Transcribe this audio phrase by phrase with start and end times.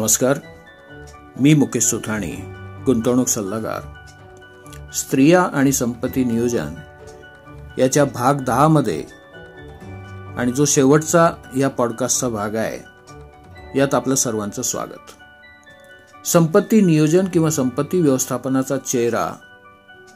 [0.00, 0.38] नमस्कार.
[1.40, 2.32] मी मुकेश सुथाणी
[2.86, 3.80] गुंतवणूक सल्लागार.
[4.92, 6.74] स्त्रिया आणि संपत्ती नियोजन
[7.78, 9.04] याच्या भाग दहामध्ये
[10.38, 12.78] आणि जो शेवटचा या पॉडकास्टचा भाग आहे
[13.78, 16.26] यात आपलं सर्वांचं स्वागत.
[16.26, 19.32] संपत्ती नियोजन किंवा संपत्ती व्यवस्थापनाचा चेहरा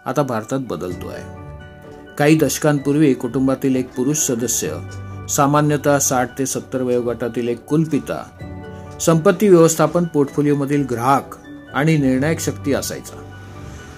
[0.07, 1.25] आता भारतात बदलतो आहे.
[2.19, 4.79] काही दशकांपूर्वी कुटुंबातील एक पुरुष सदस्य
[5.29, 8.44] सामान्यतः साठ ते सत्तर वयोगटातील एक कुलपिता
[9.01, 11.37] संपत्ती व्यवस्थापन पोर्टफोलिओमधील ग्राहक
[11.75, 13.30] आणि निर्णायक शक्ती असायचा.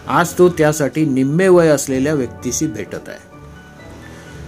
[0.09, 3.37] आज तो त्यासाठी निम्मे वय असलेल्या व्यक्तीशी भेटत आहे.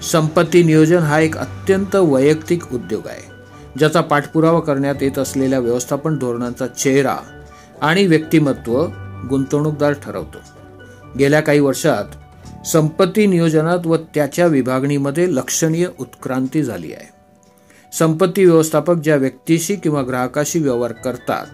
[0.03, 3.31] संपत्ती नियोजन हा एक अत्यंत वैयक्तिक उद्योग आहे
[3.79, 7.17] ज्याचा पाठपुरावा करण्यात येत असलेल्या व्यवस्थापन धोरणांचा चेहरा
[7.83, 8.87] आणि व्यक्तिमत्व
[9.31, 10.39] गुंतवणूकदार ठरवतो.
[11.19, 12.05] गेल्या काही वर्षात
[12.67, 17.18] संपत्ती नियोजनात व त्याच्या विभागणीमध्ये लक्षणीय उत्क्रांती झाली आहे.
[17.93, 21.47] संपत्ती व्यवस्थापक ज्या व्यक्तीशी किंवा ग्राहकाशी व्यवहार करतात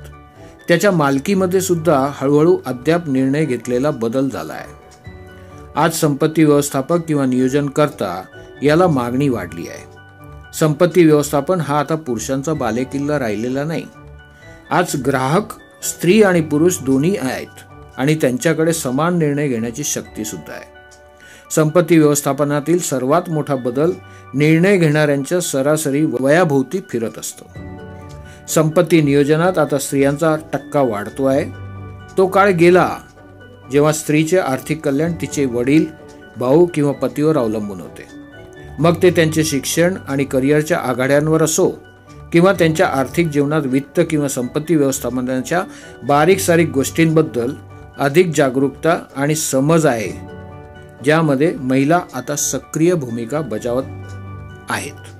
[0.68, 4.74] त्याच्या मालकीमध्ये सुद्धा हळूहळू अद्याप निर्णय घेतलेला बदल झाला आहे.
[5.77, 8.22] आज संपत्ती व्यवस्थापक किंवा नियोजन करता
[8.62, 9.94] याला मागणी वाढली आहे.
[10.55, 13.86] संपत्ती व्यवस्थापन हा आता पुरुषांचा बालेकिल्ला राहिलेला नाही.
[14.70, 15.52] आज ग्राहक
[15.84, 17.60] स्त्री आणि पुरुष दोन्ही आहेत
[17.96, 20.73] आणि त्यांच्याकडे समान निर्णय घेण्याची शक्ती सुद्धा आहे.
[21.50, 23.90] संपत्ती व्यवस्थापनातील सर्वात मोठा बदल
[24.34, 27.44] निर्णय घेणाऱ्यांच्या सरासरी वयाभोवती फिरत असतो.
[28.48, 31.44] संपत्ती नियोजनात आता स्त्रियांचा टक्का वाढतो आहे.
[32.18, 32.96] तो काळ गेला
[33.72, 35.86] जेव्हा स्त्रीचे आर्थिक कल्याण तिचे वडील
[36.36, 38.06] भाऊ किंवा पतीवर अवलंबून होते.
[38.78, 41.70] मग ते त्यांचे शिक्षण आणि करिअरच्या आघाड्यांवर असो
[42.32, 45.62] किंवा त्यांच्या आर्थिक जीवनात वित्त किंवा संपत्ती व्यवस्थापनाच्या
[46.06, 47.50] बारीक सारीक गोष्टींबद्दल
[47.98, 50.33] अधिक जागरूकता आणि समज आहे
[51.05, 53.83] ज्यामध्ये महिला आता सक्रिय भूमिका बजावत
[54.70, 55.14] आहेत.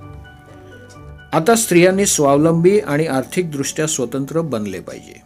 [1.33, 5.21] आता स्त्रियांनी स्वावलंबी आणि आर्थिकदृष्ट्या स्वतंत्र बनले पाहिजे.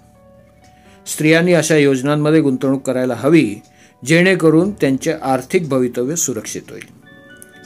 [1.07, 3.55] स्त्रियांनी अशा योजनांमध्ये गुंतवणूक करायला हवी
[4.05, 6.85] जेणेकरून त्यांचे आर्थिक भवितव्य सुरक्षित होईल.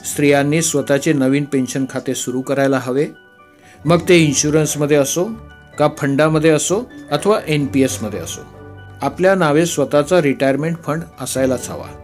[0.03, 3.07] स्त्रियांनी स्वतःचे नवीन पेन्शन खाते सुरू करायला हवे.
[3.85, 5.25] मग ते इन्शुरन्समध्ये असो
[5.79, 6.81] का फंडामध्ये असो
[7.11, 8.41] अथवा एन पी एसमध्ये असो.
[9.01, 12.02] आपल्या नावे स्वतःचा रिटायरमेंट फंड असायलाच हवा.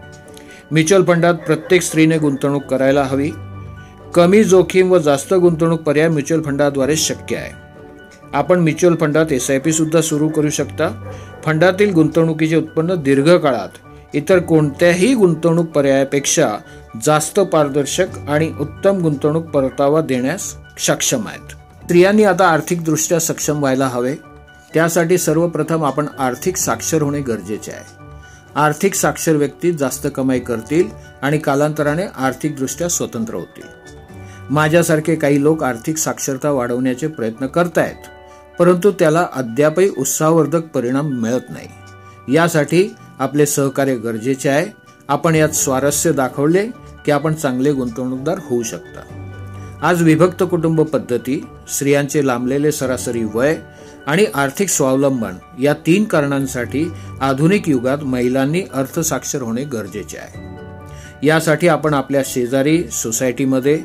[0.71, 3.31] म्युच्युअल फंडात प्रत्येक स्त्रीने गुंतवणूक करायला हवी.
[4.13, 7.51] कमी जोखीम व जास्त गुंतवणूक पर्याय म्युच्युअल फंडाद्वारे शक्य आहे.
[8.33, 11.11] आपण म्युच्युअल फंडात एस आय पीसुद्धा सुरू करू शकता.
[11.45, 13.69] फंडातील गुंतवणुकीचे उत्पन्न दीर्घकाळात
[14.13, 16.49] इतर कोणत्याही गुंतवणूक पर्यायापेक्षा
[17.05, 21.49] जास्त पारदर्शक आणि उत्तम गुंतवणूक परतावा देण्यास सक्षम आहेत.
[21.83, 24.15] स्त्रियांनी आता आर्थिकदृष्ट्या सक्षम व्हायला हवे.
[24.73, 27.98] त्यासाठी सर्वप्रथम आपण आर्थिक साक्षर होणे गरजेचे आहे.
[28.55, 30.87] आर्थिक साक्षर व्यक्ती जास्त कमाई करतील
[31.21, 33.63] आणि कालांतराने आर्थिकदृष्ट्या स्वतंत्र होतील.
[34.49, 38.07] माझ्यासारखे काही लोक आर्थिक साक्षरता वाढवण्याचे प्रयत्न करतायत
[38.59, 41.67] परंतु त्याला अद्यापही उत्साहवर्धक परिणाम मिळत नाही.
[42.35, 44.65] यासाठी आपले सहकार्य गरजेचे आहे.
[45.07, 46.67] आपण यात स्वारस्य दाखवले
[47.05, 49.18] की आपण चांगले गुंतवणूकदार होऊ शकता.
[49.83, 53.55] आज विभक्त कुटुंब पद्धती स्त्रियांचे लांबलेले सरासरी वय
[54.07, 56.91] आणि आर्थिक स्वावलंबन या तीन कारणांसाठी
[57.21, 60.57] आधुनिक युगात महिलांनी अर्थसाक्षर होणे गरजेचे आहे.
[61.27, 63.79] यासाठी आपण आपल्या शेजारी सोसायटीमध्ये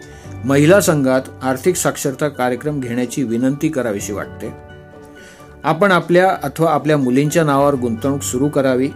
[0.44, 4.52] महिला संघात आर्थिक साक्षरता कार्यक्रम घेण्याची विनंती करावीशी वाटते.
[5.64, 8.88] आपण आपल्या अथवा आपल्या मुलींच्या नावावर गुंतवणूक सुरू करावी.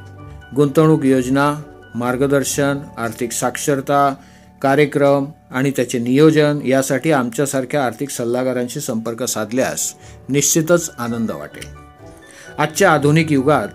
[0.57, 1.63] गुंतवणूक योजना
[1.95, 4.15] मार्गदर्शन आर्थिक साक्षरता
[4.63, 9.95] कार्यक्रम आणि त्याचे नियोजन यासाठी आमच्यासारख्या आर्थिक सल्लागारांशी संपर्क साधल्यास
[10.29, 11.67] निश्चितच आनंद वाटेल.
[12.59, 13.69] आजच्या आधुनिक युगात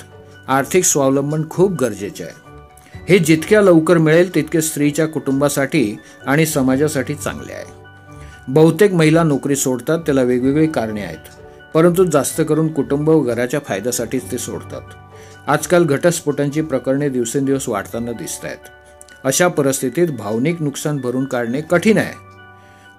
[0.48, 2.34] आर्थिक स्वावलंबन खूप गरजेचे आहे.
[3.10, 7.84] हे जितक्या लवकर मिळेल तितके स्त्रीच्या कुटुंबासाठी आणि समाजासाठी चांगले आहे.
[8.48, 11.42] बहुतेक महिला नोकरी सोडतात त्याला वेगवेगळी कारणे आहेत.
[11.74, 14.82] परंतु जास्त करून कुटुंब व घराच्या फायद्यासाठीच ते सोडतात.
[15.48, 18.70] आजकाल घटस्फोटांची प्रकरणे दिवसेंदिवस वाढताना दिसत आहेत
[19.24, 22.14] अशा परिस्थितीत भावनिक नुकसान भरून काढणे कठीण आहे.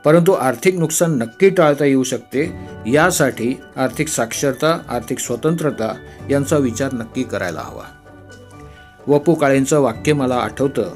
[0.04, 5.94] परंतु आर्थिक नुकसान नक्की टाळता येऊ शकते यासाठी आर्थिक साक्षरता आर्थिक स्वतंत्रता
[6.30, 7.84] यांचा विचार नक्की करायला हवा.
[9.06, 10.94] वपू काळेंचं वाक्य मला आठवतं.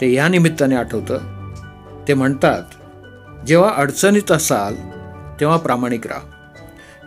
[0.00, 1.18] ते या निमित्ताने आठवतं.
[2.08, 2.62] ते म्हणतात
[3.46, 4.76] जेव्हा अडचणीत असाल
[5.40, 6.20] तेव्हा प्रामाणिक राहा.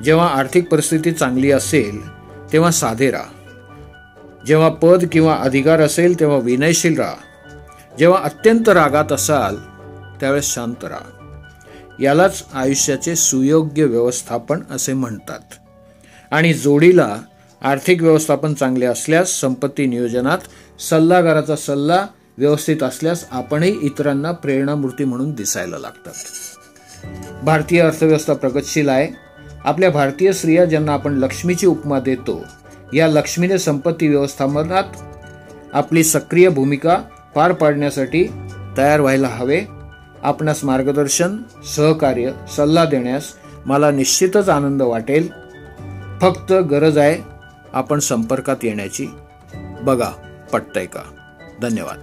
[0.03, 2.09] जेव्हा आर्थिक परिस्थिती चांगली असेल
[2.53, 3.40] तेव्हा साधे राहा.
[4.47, 7.15] जेव्हा पद किंवा अधिकार असेल तेव्हा विनयशील राहा.
[7.99, 9.55] जेव्हा अत्यंत रागात असाल
[10.19, 11.37] त्यावेळेस शांत राहा.
[11.99, 15.39] यालाच आयुष्याचे सुयोग्य व्यवस्थापन असे म्हणतात.
[16.31, 17.17] आणि जोडीला
[17.61, 20.37] आर्थिक व्यवस्थापन चांगले असल्यास संपत्ती नियोजनात
[20.81, 22.07] सल्लागाराचा सल्ला
[22.37, 26.13] व्यवस्थित असल्यास आपणही इतरांना प्रेरणामूर्ती म्हणून दिसायला लागतात.
[27.43, 29.07] भारतीय अर्थव्यवस्था प्रगतशील आहे.
[29.63, 32.45] आपल्या भारतीय स्त्रिया ज्यांना आपण लक्ष्मीची उपमा देतो
[32.93, 34.83] या लक्ष्मीने संपत्ती व्यवस्थापनात
[35.73, 36.97] आपली सक्रिय भूमिका
[37.35, 38.27] पार पाडण्यासाठी
[38.77, 39.61] तयार व्हायला हवे.
[40.23, 41.37] आपणास मार्गदर्शन
[41.75, 43.23] सहकार्य सल्ला देण्यास
[43.65, 45.29] मला निश्चितच आनंद वाटेल.
[46.21, 47.17] फक्त गरज आहे
[47.73, 49.07] आपण संपर्कात येण्याची.
[49.81, 50.09] बघा
[50.53, 51.01] पटतंय का?
[51.61, 51.99] धन्यवाद.